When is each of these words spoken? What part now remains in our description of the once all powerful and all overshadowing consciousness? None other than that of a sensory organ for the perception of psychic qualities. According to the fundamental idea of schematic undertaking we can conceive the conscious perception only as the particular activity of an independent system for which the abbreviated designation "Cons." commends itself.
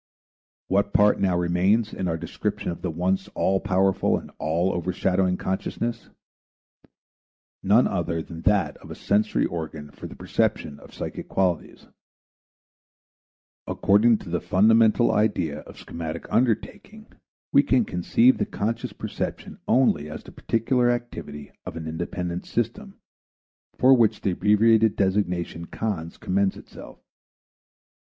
What 0.67 0.93
part 0.93 1.19
now 1.19 1.37
remains 1.37 1.93
in 1.93 2.07
our 2.07 2.17
description 2.17 2.71
of 2.71 2.81
the 2.81 2.89
once 2.89 3.27
all 3.35 3.59
powerful 3.59 4.17
and 4.17 4.31
all 4.39 4.73
overshadowing 4.73 5.37
consciousness? 5.37 6.09
None 7.61 7.87
other 7.87 8.23
than 8.23 8.41
that 8.41 8.77
of 8.77 8.89
a 8.89 8.95
sensory 8.95 9.45
organ 9.45 9.91
for 9.91 10.07
the 10.07 10.15
perception 10.15 10.79
of 10.79 10.91
psychic 10.95 11.27
qualities. 11.27 11.85
According 13.67 14.17
to 14.17 14.29
the 14.31 14.41
fundamental 14.41 15.11
idea 15.11 15.59
of 15.59 15.77
schematic 15.77 16.25
undertaking 16.31 17.05
we 17.51 17.61
can 17.61 17.85
conceive 17.85 18.39
the 18.39 18.45
conscious 18.47 18.93
perception 18.93 19.59
only 19.67 20.09
as 20.09 20.23
the 20.23 20.31
particular 20.31 20.89
activity 20.89 21.51
of 21.63 21.77
an 21.77 21.87
independent 21.87 22.47
system 22.47 22.99
for 23.77 23.93
which 23.93 24.21
the 24.21 24.31
abbreviated 24.31 24.95
designation 24.95 25.65
"Cons." 25.65 26.17
commends 26.17 26.57
itself. 26.57 26.97